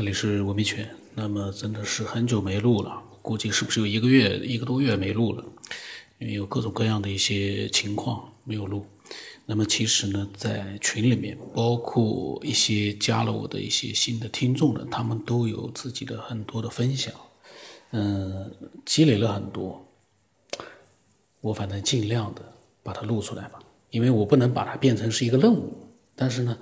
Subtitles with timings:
[0.00, 0.88] 这里是文明圈。
[1.14, 5.44] 那么真的是很久没录了，估计是不是有一个月、一个多月没录了？
[6.16, 8.86] 因为有各种各样的一些情况没有录。
[9.44, 17.12] 那么其实呢，在群里面，包括一些加了我的一些新的听众的，他们都有自己的很多的分享，
[17.90, 18.50] 嗯，
[18.86, 19.86] 积累了很多。
[21.42, 22.40] 我反正尽量的
[22.82, 23.58] 把它录出来吧，
[23.90, 25.76] 因为我不能把它变成是一个任务。
[26.16, 26.56] 但是呢，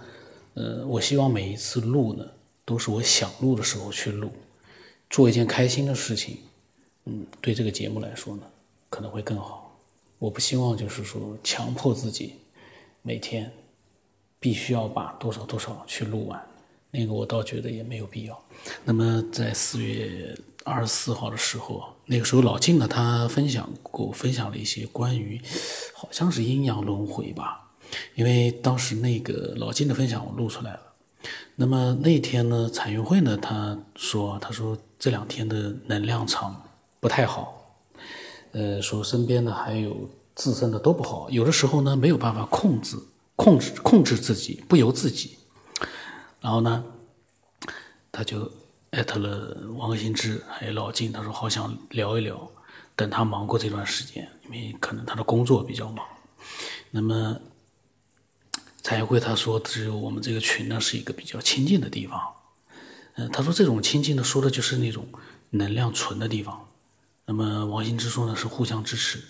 [0.55, 2.27] 呃，我希望每一次录呢。
[2.69, 4.31] 都是我想录的时候去录，
[5.09, 6.37] 做一件开心的事情，
[7.07, 8.43] 嗯，对这个节目来说呢，
[8.91, 9.75] 可能会更好。
[10.19, 12.35] 我不希望就是说强迫自己
[13.01, 13.51] 每天
[14.39, 16.47] 必须要把多少多少去录完，
[16.91, 18.39] 那个我倒觉得也没有必要。
[18.85, 25.41] 那么在四月二十四号的时候，那个时候老静呢，他分享过，分享了一些关于
[25.95, 27.71] 好像是阴阳轮回吧，
[28.15, 30.83] 因为当时那个老静的分享我录出来了。
[31.61, 36.63] 那么那天呢，彩云会呢，他说，他说这两天的能量场
[37.01, 37.75] 不太好，
[38.53, 42.97] 呃，说身边的还有自身的都不好，有的时候呢没有办法控制，
[43.35, 45.37] 控制控制自己，不由自己。
[46.41, 46.85] 然后呢，
[48.13, 48.49] 他就
[48.93, 52.49] 艾特了王新之还有老金，他说好想聊一聊，
[52.95, 56.07] 等他忙过这段时间，因为可能他的工作比较忙。
[56.93, 57.37] 那么。
[58.89, 62.19] 彩会他说，只有我们这个群呢是一个比较亲近的地方。
[63.17, 65.07] 嗯，他说这种亲近的说的就是那种
[65.51, 66.67] 能量纯的地方。
[67.27, 69.23] 那么王心之说呢是互相支持。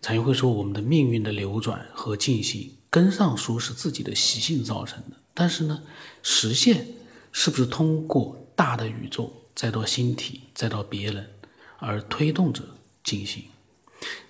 [0.00, 5.82] 彩会说我们的命运的流转和进行，根上说是自己的习性造成的，但是呢
[6.22, 6.86] 实现
[7.30, 11.28] 是不是通过大的宇宙，再到星体，再到别人
[11.76, 12.62] 而推动着
[13.04, 13.44] 进行？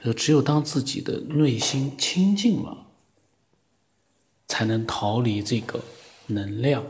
[0.03, 2.87] 呃，只有当自己的内心清净了。
[4.49, 5.81] 才能逃离这个
[6.27, 6.85] 能量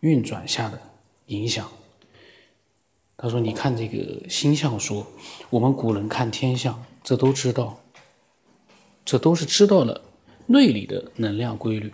[0.00, 0.80] 运转下的
[1.26, 1.70] 影响。
[3.18, 5.06] 他说：“你看这个星象说，
[5.48, 7.80] 我们古人看天象，这都知道，
[9.04, 10.02] 这都是知道了
[10.46, 11.92] 内里的能量规律。”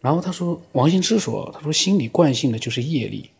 [0.00, 3.30] 然后他说：“王羲之说，他说心理惯性的就是业力。”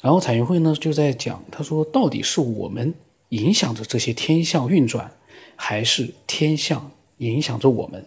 [0.00, 2.94] 然后彩云会呢就在讲，他说：“到底是我们
[3.30, 5.12] 影响着这些天象运转，
[5.56, 8.06] 还是天象影响着我们？”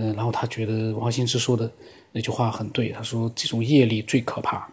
[0.00, 1.68] 嗯，然后他觉得王心之说的
[2.12, 2.90] 那句话很对。
[2.90, 4.70] 他说：“这种业力最可怕，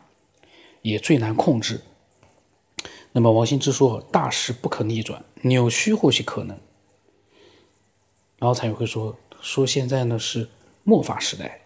[0.83, 1.81] 也最难控制。”
[3.11, 6.55] 那么王心之说：“大势不可逆转，扭曲或许可能。”
[8.37, 10.47] 然后才会说：“说现在呢是
[10.83, 11.61] 末法时代。”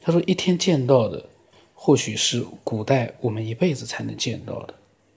[0.00, 1.28] 他说：“一天见到的，
[1.74, 4.74] 或许是古代我们一辈子才能见到的。”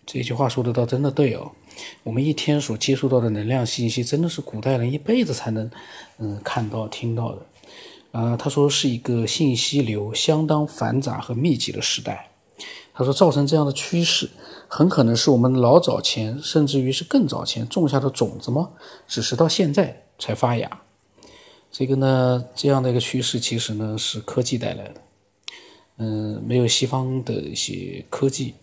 [0.07, 1.51] 这句话说的倒真的对哦。
[2.01, 5.69] 我们一天所接触到的能量信息，真的是古代人一辈子才能
[6.17, 7.45] 嗯看到、听到的。
[8.11, 12.29] 啊，他说是一个信息流相当繁杂和密集的时代。
[12.93, 14.29] 他说造成这样的趋势，
[14.67, 18.71] 很可能是我们老早前，甚至于是更早前种下的种子吗？
[19.07, 20.81] 只是到现在才发芽。
[21.71, 25.01] 这个呢，这样的一个趋势，其实呢是科技带来的。
[25.97, 28.55] 嗯，没有西方的一些科技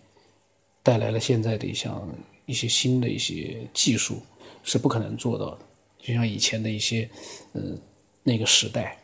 [0.82, 2.06] 带来了现在的一项
[2.44, 4.20] 一些新的一些技术，
[4.62, 5.58] 是不可能做到的。
[5.98, 7.08] 就像以前的一些，
[7.54, 7.78] 嗯，
[8.22, 8.98] 那个时代。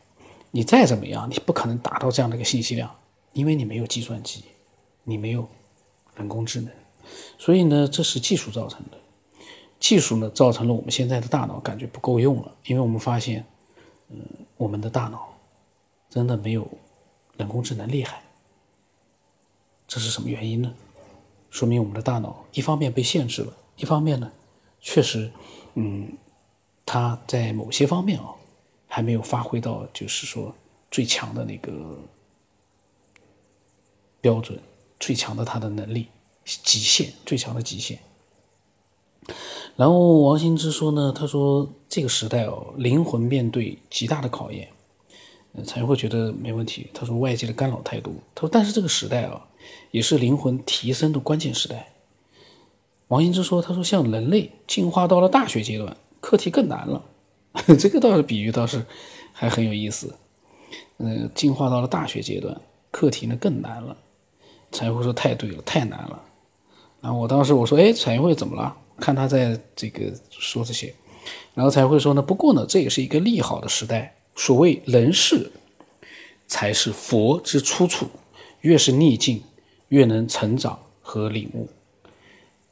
[0.55, 2.89] 你再怎么样，你不可能达到这样的一个信息量，
[3.33, 4.45] 因为你没有计算机，
[5.03, 5.49] 你没有
[6.15, 6.71] 人工智能，
[7.37, 8.97] 所以呢，这是技术造成的。
[9.81, 13.45] 技术呢，造成了我们现在的大脑感觉不够用了，因为我们发现，
[14.11, 14.21] 嗯，
[14.57, 15.37] 我们的大脑
[16.09, 16.71] 真的没有
[17.37, 18.23] 人工智能厉害。
[19.89, 20.73] 这是什么原因呢？
[21.51, 24.31] 说明我们的大脑一方面被限制了，一方面呢，
[24.81, 25.33] 确实，
[25.75, 26.13] 嗯，
[26.87, 28.27] 它在某些方面啊。
[28.95, 30.55] 还没有发挥到，就是说
[30.89, 31.73] 最强的那个
[34.21, 34.57] 标准，
[35.01, 36.07] 最强的他的能力
[36.45, 37.99] 极限，最强的极限。
[39.75, 44.69] 然后王新之说呢，他说这个时代哦，灵魂面对极大的考验，
[45.67, 46.89] 才会觉得没问题。
[46.95, 49.49] 他说外界的干扰太多，他说但是这个时代啊，
[49.91, 51.93] 也是灵魂提升的关键时代。
[53.09, 57.05] 王新之说，他说像人类进化到了大学阶段，课题更难了。
[57.79, 58.85] 这个倒是比喻倒是
[59.33, 60.15] 还很有意思，
[60.99, 62.61] 嗯，进化到了大学阶段，
[62.91, 63.97] 课题呢更难了。
[64.73, 66.21] 彩云会说太对了，太难了。
[67.01, 68.77] 然后我当时我说，哎，彩云会怎么了？
[68.99, 70.93] 看他在这个说这些，
[71.55, 74.15] 然后才会说呢，不过呢，这也是一个利好的时代。
[74.37, 75.51] 所谓人世
[76.49, 78.09] 才是佛之出处，
[78.63, 79.43] 越是逆境，
[79.89, 81.69] 越能成长和领悟。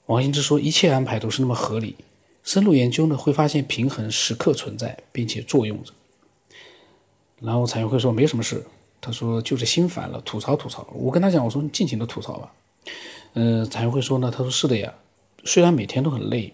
[0.07, 1.95] 王羲之说，一切安排都是那么合理。
[2.43, 5.93] 深入研究呢，会发现平衡时刻存在，并且作用着。
[7.41, 8.65] 然后彩云会说没什么事，
[9.01, 10.87] 他说就是心烦了，吐槽吐槽。
[10.95, 12.53] 我跟他讲，我说你尽情的吐槽吧。
[13.35, 14.95] 呃，才会说呢，他说是的呀，
[15.45, 16.53] 虽然每天都很累，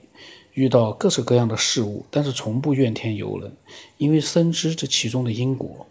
[0.55, 3.53] 遇到各式各样的事物，但是从不怨天尤人，
[3.97, 5.87] 因为深知这其中的因果。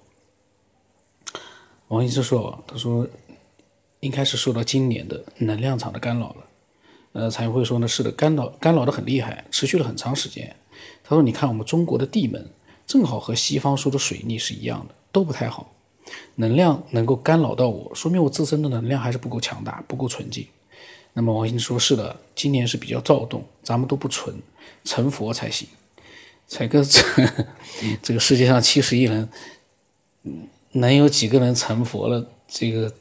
[1.90, 3.08] 王医生说，他说
[4.00, 6.47] 应该是受到今年的能量场的干扰了。
[7.14, 10.56] 呃，才会说呢，是的，干扰干扰的很厉害，持续了很长时间。
[11.04, 12.50] 他说，你看我们中国的地门，
[12.86, 15.74] 正好和西方说的水逆是一样的，都不太好。
[16.36, 20.48] 能量能够干扰到我，说明我自身的能量还是不够强大，不够纯净。
[21.14, 24.36] 那么王鑫说：“是的，今年是比较躁动，咱们都不纯，
[24.84, 25.68] 成佛才行。
[26.48, 27.02] 才哥，这
[28.04, 29.28] 这个世界上七十亿人，
[30.74, 32.26] 能有几个人成佛了？
[32.48, 32.94] 这个，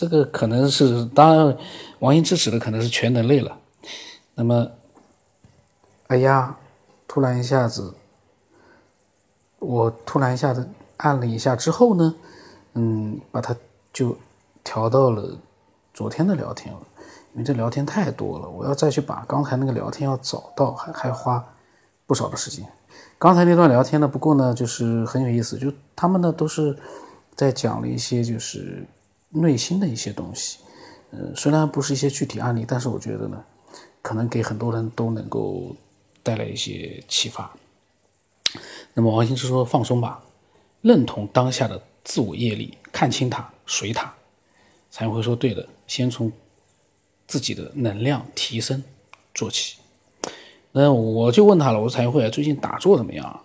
[0.00, 1.58] 这个可能是当然，
[1.98, 3.54] 王英之指的可能是全人类了。
[4.34, 4.66] 那么，
[6.06, 6.56] 哎呀，
[7.06, 7.92] 突然一下子，
[9.58, 10.66] 我突然一下子
[10.96, 12.14] 按了一下之后呢？”
[12.72, 13.54] 嗯，把它
[13.92, 14.16] 就
[14.64, 15.36] 调到了
[15.92, 16.80] 昨天的聊天了，
[17.34, 21.44] 因为这聊天太多了，我要再去把刚才那个聊天要找到，还还花
[22.06, 22.66] 不少的时间。
[23.18, 26.74] 刚才那段聊天呢，不过呢，就是很有意思，就他们呢都是
[27.34, 28.86] 在讲了一些就是
[29.30, 30.58] 内心的一些东西，
[31.10, 33.42] 呃，虽然不是一些具体案例，但是我觉得呢，
[34.02, 35.74] 可能给很多人都能够
[36.22, 37.50] 带来一些启发。
[38.94, 40.22] 那么王兴之说放松吧，
[40.82, 41.82] 认同当下的。
[42.02, 44.12] 自我业力，看清它，随它，
[44.90, 45.68] 才会说对的。
[45.86, 46.32] 先从
[47.26, 48.82] 自己的能量提升
[49.34, 49.76] 做起。
[50.72, 53.44] 那我就问他了，我说彩会最近打坐怎么样？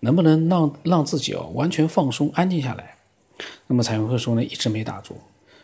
[0.00, 2.96] 能不能让让自己哦完全放松、安静下来？
[3.66, 5.16] 那么彩会说呢，一直没打坐。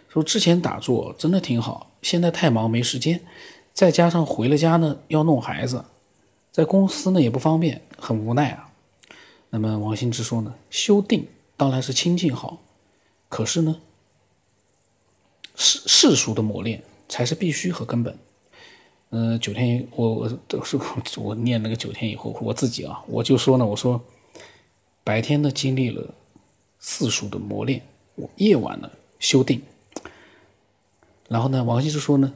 [0.09, 3.21] 说之前打坐真的挺好，现在太忙没时间，
[3.73, 5.85] 再加上回了家呢要弄孩子，
[6.51, 8.71] 在公司呢也不方便，很无奈啊。
[9.51, 11.27] 那么王心之说呢，修定。
[11.57, 12.59] 当然是清净好，
[13.29, 13.77] 可是呢，
[15.55, 18.17] 世世俗的磨练才是必须和根本。
[19.11, 20.79] 嗯，九天我我都是
[21.19, 24.03] 我念那个九天以后，我自己啊，我就说呢，我说
[25.05, 26.15] 白天呢经历了
[26.81, 27.81] 四书的磨练，
[28.37, 28.91] 夜晚呢
[29.21, 29.63] 修定，
[31.29, 32.33] 然后呢，王羲之说呢，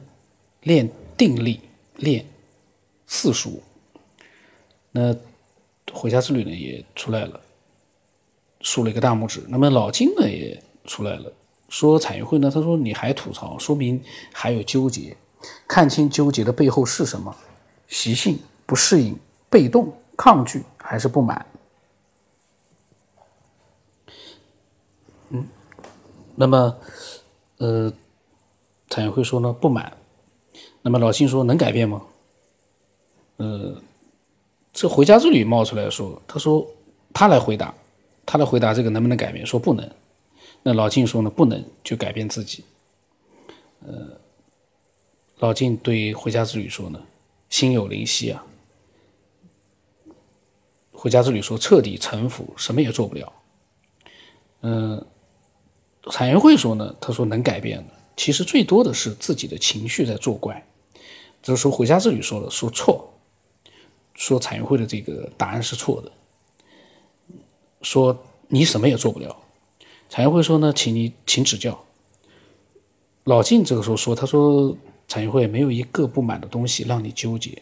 [0.61, 1.59] 练定力，
[1.97, 2.25] 练
[3.05, 3.61] 四书。
[4.91, 5.13] 那
[5.91, 7.41] 回家之旅呢也出来了。
[8.61, 9.43] 竖了一个大拇指。
[9.47, 11.31] 那么老金呢也出来了，
[11.69, 14.01] 说彩云会呢，他说你还吐槽，说明
[14.33, 15.15] 还有纠结，
[15.67, 17.35] 看清纠结的背后是什么？
[17.87, 19.15] 习性不适应、
[19.51, 21.45] 被动、抗拒还是不满？
[26.35, 26.77] 那么
[27.57, 27.91] 呃，
[28.89, 29.91] 彩云会说呢不满。
[30.81, 32.03] 那么老金说能改变吗？
[33.37, 33.81] 呃，
[34.71, 36.65] 这回家之旅冒出来说，他说
[37.13, 37.73] 他来回答。
[38.27, 39.87] 他的回答：“这个能不能改变？”说不能。
[40.63, 42.63] 那老晋说呢：“不能就改变自己。”
[43.85, 44.19] 呃，
[45.37, 46.99] 老晋对回家之旅说呢
[47.49, 48.43] ：“心有灵犀啊。”
[50.91, 53.31] 回家之旅说：“彻底臣服，什么也做不了。”
[54.61, 55.05] 嗯，
[56.11, 60.65] 彩云会说呢：“他说能改变的，其实最多的是自己的情绪在作怪。”
[61.41, 63.07] 就是说回家之旅说了说错，
[64.15, 66.11] 说产业会的这个答案是错的。
[67.81, 68.17] 说
[68.47, 69.35] 你什么也做不了，
[70.09, 71.83] 产业会说呢，请你请指教。
[73.25, 74.75] 老晋这个时候说，他说
[75.07, 77.61] 产业会没有一个不满的东西让你纠结，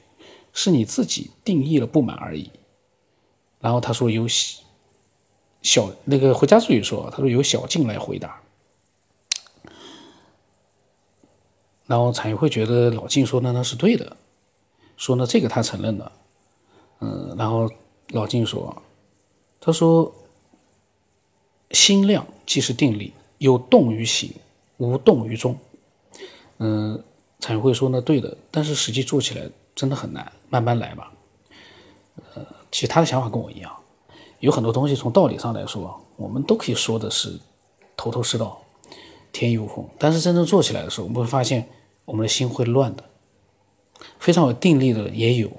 [0.53, 2.50] 是你自己定义了不满而已。
[3.60, 4.25] 然后他说由
[5.62, 8.42] 小那个回家之语说，他说由小静来回答。
[11.86, 14.16] 然后彩云会觉得老晋说的那是对的，
[14.98, 16.12] 说呢这个他承认了，
[17.00, 17.70] 嗯，然后
[18.10, 18.75] 老晋说。
[19.66, 20.13] 他说
[21.72, 24.30] ：“心量即是定力，有动于行，
[24.75, 25.58] 无动于衷。”
[26.60, 27.02] 嗯，
[27.40, 31.13] 彩会说：“呢，对的，但是实际做起来真的很难，慢慢来吧。”
[32.36, 33.74] 呃，其实他的想法跟我一样，
[34.40, 37.40] 有很多东西从道理上来说，我们都可以说的是
[37.96, 38.62] 头头是道，
[39.34, 39.86] 天衣无缝。
[40.00, 41.68] 但是真正做起来的时候，我们会发现
[42.06, 43.04] 我们的心会乱的。
[44.20, 45.52] 非常有定力的也有，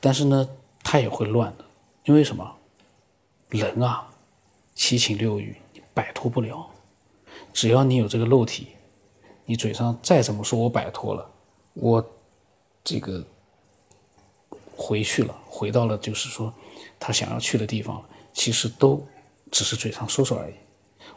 [0.00, 0.48] 但是呢，
[0.82, 1.64] 他也会乱的，
[2.04, 2.56] 因为什么？
[3.50, 4.06] 人啊，
[4.74, 6.66] 七情六欲你摆脱不了。
[7.52, 8.68] 只要你有这个肉体，
[9.46, 11.30] 你嘴上再怎么说我摆脱了，
[11.72, 12.06] 我
[12.84, 13.24] 这个
[14.76, 16.52] 回去了，回到了就是说
[17.00, 18.02] 他想要去的地方，
[18.34, 19.02] 其实都
[19.50, 20.54] 只是嘴上说说而已。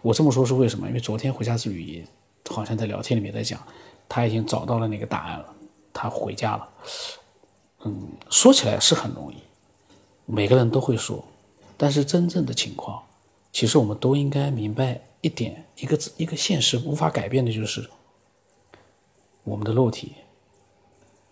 [0.02, 0.88] 我这么说是为什么？
[0.88, 2.06] 因为昨天回家之旅
[2.50, 3.62] 好像在聊天里面在讲，
[4.10, 5.54] 他已经找到了那个答案了，
[5.94, 6.70] 他回家了。
[7.84, 9.38] 嗯，说起来是很容易，
[10.26, 11.24] 每个人都会说。
[11.78, 13.02] 但是真正的情况，
[13.52, 17.90] 其实我们都应该明白一点一个一个现实无法改变的就是，
[19.44, 20.14] 我们的肉体，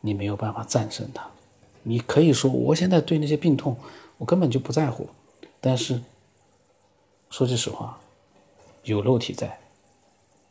[0.02, 1.30] 你没有办法战胜它。
[1.84, 3.78] 你可以说我现在对那些病痛，
[4.18, 5.08] 我根本就不在乎。
[5.62, 6.02] 但是
[7.30, 8.00] 说句实话，
[8.84, 9.60] 有肉体在，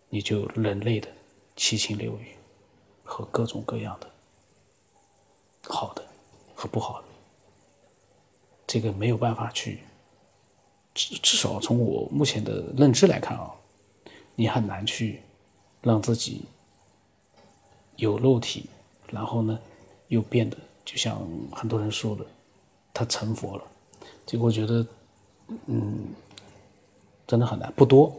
[0.08, 1.08] 你就人类的
[1.56, 2.37] 七情六欲
[3.04, 4.11] 和各种各样的
[5.68, 6.04] 好的
[6.54, 7.08] 和不好的，
[8.66, 9.80] 这个没有办法去。
[10.94, 13.54] 至至少从我目前的认知来看啊，
[14.35, 15.23] 你很难去
[15.80, 16.42] 让自己
[17.97, 18.68] 有肉体，
[19.08, 19.56] 然后呢
[20.08, 22.26] 又变得就像很多人说的，
[22.92, 23.64] 他成佛了。
[24.26, 24.87] 这个我觉得，
[25.66, 26.08] 嗯，
[27.28, 28.12] 真的很难，不多，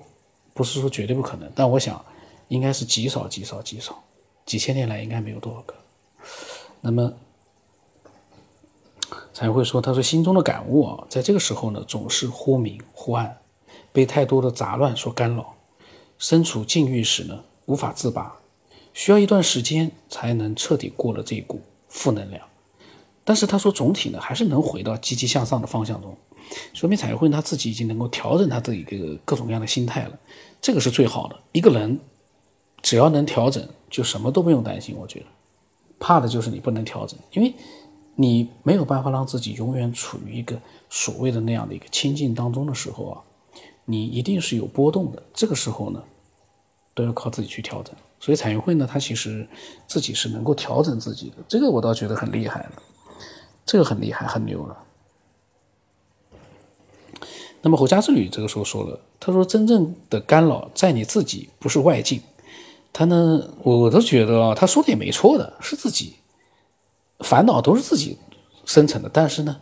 [0.53, 2.01] 不是说绝对不可能，但我想
[2.47, 4.01] 应该是极少极少极少，
[4.45, 5.73] 几千年来应该没有多少个。
[6.79, 7.11] 那么。
[9.33, 13.37] 才会说，他说心中的感悟啊，在这个时候呢，总是忽明忽暗，
[13.93, 15.55] 被太多的杂乱所干扰，
[16.17, 18.35] 身处境遇时呢，无法自拔，
[18.93, 22.45] 需要一段时间才能彻底过了这一股负能量。
[23.23, 26.17] 但是他说，总体呢，还是能回到积极向上的方向中，
[26.73, 30.19] 说明彩绘他自己已经能够调整他的一个各种各样的心态了，
[30.61, 31.35] 这个是最好的。
[31.51, 31.99] 一个人
[32.81, 34.95] 只要能调整，就什么都不用担心。
[34.97, 35.25] 我觉得，
[35.99, 37.53] 怕的就是你不能调整，因为。
[38.21, 43.21] 你没有办法让自己永远处于一个所谓的那样的一个清净当中的时候啊，
[43.85, 45.23] 你一定是有波动的。
[45.33, 46.03] 这个时候呢，
[46.93, 47.95] 都要靠自己去调整。
[48.19, 49.47] 所以彩云会呢，他其实
[49.87, 52.71] 自己是能够调整自己的，这个我倒觉得很厉害了，
[53.65, 54.77] 这个很厉害，很牛了。
[57.61, 62.21] 那么回家之旅这个时候说了，他说真正的干扰在你自己，不是外境。
[62.91, 66.15] 他呢，我都觉得啊，他说的也没错的，是自己。
[67.19, 68.17] 烦恼都是自己
[68.65, 69.57] 生成的，但是呢，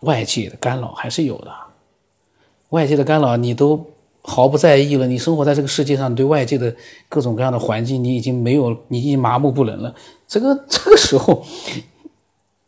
[0.00, 1.50] 外界的干扰还是有的。
[2.68, 3.84] 外界的干扰你都
[4.20, 6.74] 毫不在意了，你生活在这个世界上，对外界的
[7.08, 9.94] 各种各样的环境，你已经没有，你已经麻木不仁了。
[10.28, 11.44] 这个这个时候，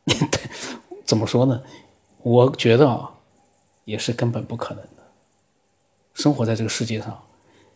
[1.05, 1.61] 怎么说呢？
[2.23, 3.11] 我觉得啊，
[3.87, 5.03] 也是根本不可能的。
[6.13, 7.19] 生活在这个世界上，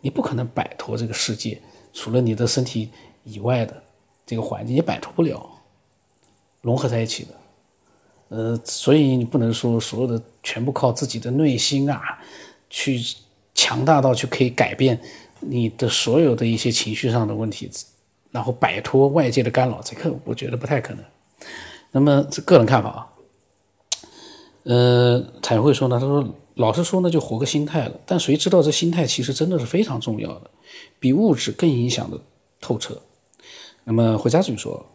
[0.03, 1.59] 你不可能摆脱这个世界，
[1.95, 2.91] 除了你的身体
[3.25, 3.83] 以外的
[4.27, 5.49] 这个环境，也摆脱不了。
[6.61, 7.35] 融合在一起的，
[8.29, 12.19] 呃，所以你不能说所有的全部靠自己的内心啊，
[12.69, 13.03] 去
[13.55, 15.01] 强大到去可以改变
[15.41, 17.71] 你的所有的一些情绪上的问题，
[18.31, 21.05] 然后摆脱外界的干扰，这个我觉得不太可能。
[21.93, 23.13] 那么这个人看法啊，
[24.65, 26.25] 呃，彩绘说呢，他说
[26.55, 30.51] 老实说呢，就活个心态了，但谁知道这心态其实真的是非常重要的，
[30.99, 32.19] 比物质更影响的
[32.61, 33.01] 透彻。
[33.85, 34.87] 那么回家之旅说。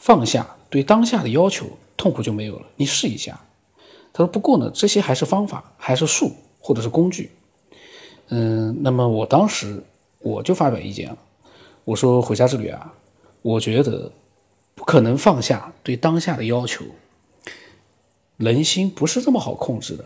[0.00, 2.66] 放下对当下的要求，痛苦就没有了。
[2.76, 3.40] 你试一下。
[4.12, 7.32] 他说：“不过呢，这些还是方法，还是术，或者是工具。”
[8.30, 9.82] 嗯，那么我当时
[10.20, 11.18] 我就发表意见了。
[11.84, 12.94] 我说：“回家之旅啊，
[13.42, 14.12] 我觉得
[14.76, 16.84] 不可能放下对当下的要求。
[18.38, 20.04] 人心不是这么好控制的。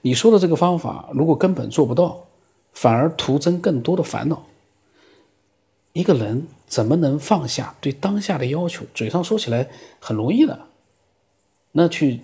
[0.00, 2.24] 你说的这个方法，如果根本做不到，
[2.72, 4.44] 反而徒增更多的烦恼。
[5.92, 8.84] 一个人。”怎么能放下对当下的要求？
[8.94, 9.68] 嘴上说起来
[10.00, 10.58] 很容易的，
[11.70, 12.20] 那去，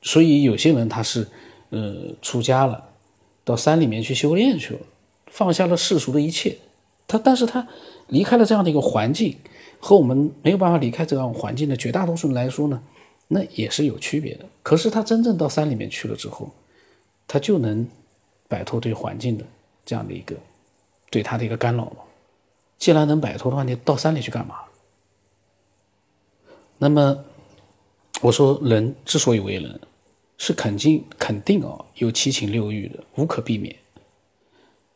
[0.00, 1.28] 所以有些人他是，
[1.68, 2.82] 呃，出家了，
[3.44, 4.80] 到山里面去修炼去了，
[5.26, 6.56] 放下了世俗的一切，
[7.06, 7.68] 他但是他
[8.06, 9.36] 离开了这样的一个环境，
[9.80, 12.80] 和我们没有办法离开这样环境的绝大多数人来说呢，
[13.32, 14.44] 那也是有区别的。
[14.60, 16.50] 可是他真正到山里面去了之后，
[17.28, 17.86] 他就能
[18.48, 19.44] 摆脱对环境的
[19.86, 20.34] 这样的一个
[21.10, 21.96] 对他的一个干扰了。
[22.76, 24.56] 既然能摆脱的话，你到山里去干嘛？
[26.78, 27.24] 那么，
[28.20, 29.80] 我说人之所以为人，
[30.36, 33.76] 是肯定肯定啊，有七情六欲的，无可避免。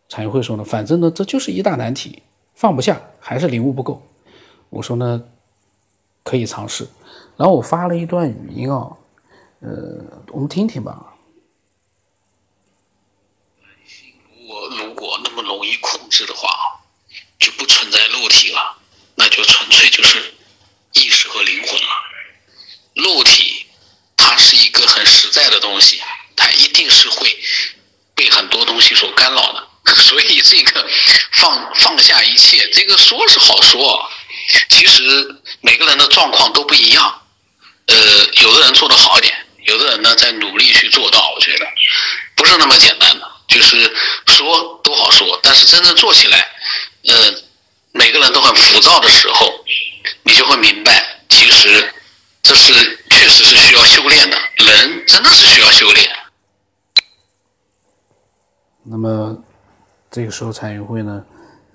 [0.08, 2.22] 禅会说呢，反正呢，这就是一大难题，
[2.54, 4.02] 放不下还是领悟不够。
[4.70, 5.24] 我说呢，
[6.24, 6.88] 可以尝试。
[7.36, 8.90] 然后我发了一段语音啊，
[9.60, 11.14] 呃，我们听听吧。
[14.48, 16.48] 我如果那么容易控制的话。
[17.36, 18.78] 就不存在肉体了，
[19.16, 20.32] 那就纯粹就是
[20.92, 21.88] 意识和灵魂了。
[22.94, 23.66] 肉体
[24.16, 26.00] 它是一个很实在的东西，
[26.36, 27.36] 它一定是会
[28.14, 29.68] 被很多东西所干扰的。
[29.94, 30.88] 所以这个
[31.32, 34.08] 放放下一切，这个说是好说，
[34.70, 37.23] 其实每个人的状况都不一样。
[37.86, 37.96] 呃，
[38.42, 39.34] 有的人做得好一点，
[39.66, 41.32] 有的人呢在努力去做到。
[41.34, 41.66] 我觉得
[42.34, 43.92] 不是那么简单的，就是
[44.26, 46.38] 说都好说，但是真正做起来。
[47.06, 47.34] 呃，
[47.92, 49.64] 每个人都很浮躁的时候，
[50.22, 51.92] 你就会明白，其实
[52.42, 52.72] 这是
[53.10, 56.10] 确实是需要修炼的，人真的是需要修炼。
[58.84, 59.36] 那么，
[60.10, 61.24] 这个时候参与会呢，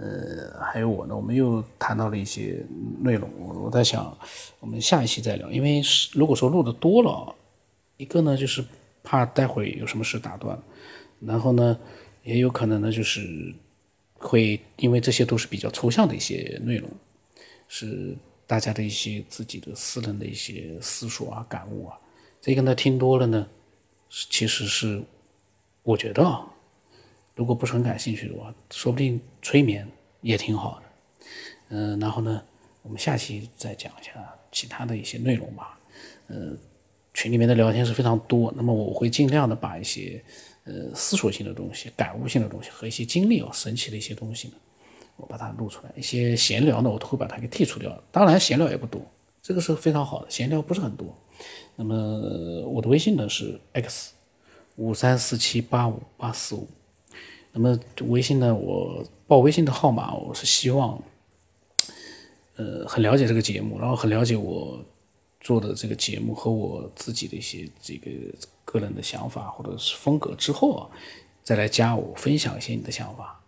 [0.01, 2.65] 呃，还有我呢，我们又谈到了一些
[3.01, 3.29] 内容。
[3.37, 4.17] 我我在想，
[4.61, 5.81] 我们下一期再聊，因为
[6.13, 7.35] 如果说录的多了，
[7.97, 8.63] 一个呢就是
[9.03, 10.57] 怕待会有什么事打断，
[11.19, 11.77] 然后呢
[12.23, 13.53] 也有可能呢就是
[14.13, 16.89] 会因为这些都是比较抽象的一些内容，
[17.67, 18.15] 是
[18.47, 21.99] 大家的一些自己的私人的一些思索啊、感悟啊，
[22.39, 23.45] 这个呢听多了呢，
[24.09, 25.03] 其实是
[25.83, 26.47] 我觉得啊。
[27.39, 29.87] 如果不是很感兴趣的话，说不定催眠
[30.19, 31.25] 也挺好的。
[31.69, 32.43] 嗯，然后呢，
[32.81, 34.11] 我们下期再讲一下
[34.51, 35.79] 其他的一些内容吧。
[36.27, 36.51] 呃，
[37.13, 40.21] 群里面的聊天是非常多，那么我会尽量的把一些
[40.65, 44.55] 呃思索性的东西、感悟性的东西和一些经历哦、神奇的一些东西呢，
[45.15, 45.93] 我把它录出来。
[45.95, 48.03] 一些闲聊呢，我都会把它给剔除掉。
[48.11, 49.01] 当然，闲聊也不多，
[49.41, 50.29] 这个是非常好的。
[50.29, 51.07] 闲聊不是很多。
[51.77, 51.95] 那么
[52.67, 54.11] 我的微信呢是 x
[54.75, 56.67] 五三四七八五八四五。
[57.51, 58.53] 那么微信呢？
[58.53, 61.01] 我报微信的号码，我是希望，
[62.55, 64.79] 呃，很了解这个节目，然后很了解我
[65.41, 68.11] 做的这个节目和我自己的一些这个
[68.65, 70.89] 个人的想法或者是风格之后啊，
[71.43, 73.41] 再来加我分享一些你的想法。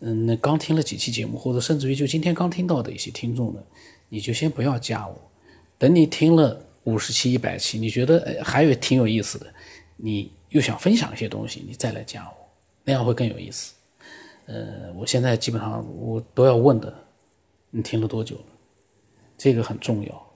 [0.00, 3.62] 嗯，那刚听了几期节目，或者甚至于就今天刚听到的一些听众呢，
[4.08, 5.14] 你就先不要加我，
[5.78, 9.46] 等你听了五十期、一百期，你觉得哎还有挺有意思的，
[9.96, 12.43] 你又想分享一些东西，你再来加我。
[12.84, 13.74] 那样会更有意思。
[14.46, 16.94] 呃，我现在基本上我都要问的，
[17.70, 18.38] 你听了多久？
[19.36, 20.30] 这个很重要。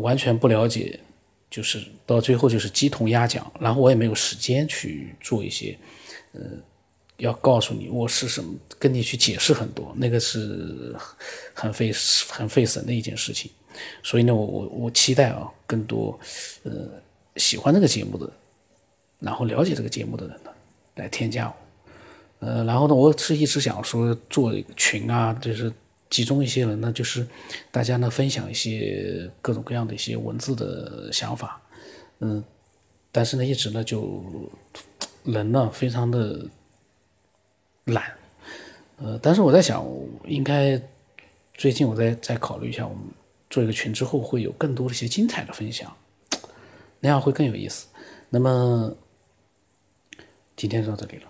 [0.00, 1.00] 完全不了解，
[1.48, 5.78] 就是到最后就是鸡同鸭讲，然后我也没有时间去做一些，
[6.32, 6.42] 呃，
[7.16, 10.94] 要告诉你我是什么，跟你去解释很多，那个是
[11.54, 11.90] 很费
[12.28, 13.50] 很费神的一件事情。
[14.02, 16.18] 所以呢，我我我期待啊，更多
[16.64, 16.72] 呃
[17.36, 18.30] 喜欢这个节目的，
[19.20, 20.49] 然后了解这个节目的人呢。
[20.96, 25.72] 来添加我，呃，然后呢，我是一直想说做一个群啊，就是
[26.10, 27.26] 集中一些人呢，就是
[27.70, 31.60] 大家呢分享一些各种各样的一些文字的想法，
[32.18, 32.42] 嗯，
[33.12, 34.22] 但是呢，一直呢就
[35.24, 36.44] 人呢非常的
[37.84, 38.12] 懒，
[38.98, 39.86] 呃，但是我在想，
[40.26, 40.80] 应该
[41.54, 43.04] 最近我再再考虑一下，我们
[43.48, 45.90] 做一个群之后会有更多的一些精彩的分享，
[46.98, 47.86] 那样会更有意思。
[48.28, 48.92] 那么。
[50.60, 51.29] 今天到这里了。